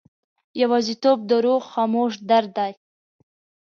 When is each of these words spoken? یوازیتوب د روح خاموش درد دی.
یوازیتوب 0.61 1.17
د 1.29 1.31
روح 1.43 1.61
خاموش 1.71 2.13
درد 2.29 2.49
دی. 2.57 2.71